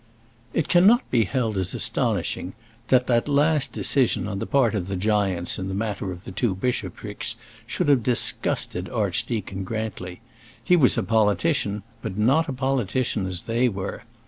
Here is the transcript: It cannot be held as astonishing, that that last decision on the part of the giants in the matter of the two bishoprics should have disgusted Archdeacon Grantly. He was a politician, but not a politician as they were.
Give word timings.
It 0.51 0.67
cannot 0.67 1.07
be 1.11 1.25
held 1.25 1.59
as 1.59 1.75
astonishing, 1.75 2.53
that 2.87 3.05
that 3.05 3.29
last 3.29 3.71
decision 3.71 4.27
on 4.27 4.39
the 4.39 4.47
part 4.47 4.73
of 4.73 4.87
the 4.87 4.95
giants 4.95 5.59
in 5.59 5.67
the 5.67 5.75
matter 5.75 6.11
of 6.11 6.23
the 6.23 6.31
two 6.31 6.55
bishoprics 6.55 7.35
should 7.67 7.87
have 7.87 8.01
disgusted 8.01 8.89
Archdeacon 8.89 9.63
Grantly. 9.63 10.21
He 10.63 10.75
was 10.75 10.97
a 10.97 11.03
politician, 11.03 11.83
but 12.01 12.17
not 12.17 12.49
a 12.49 12.53
politician 12.53 13.27
as 13.27 13.43
they 13.43 13.69
were. 13.69 14.01